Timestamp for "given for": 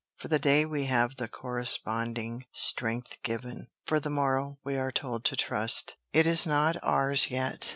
3.21-3.99